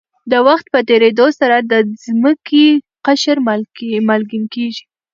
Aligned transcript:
د 0.31 0.33
وخت 0.47 0.65
په 0.73 0.79
تېرېدو 0.89 1.27
سره 1.39 1.55
د 1.71 1.73
ځمکې 2.03 2.67
قشر 3.05 3.37
مالګین 4.07 4.43
کېږي. 4.53 4.83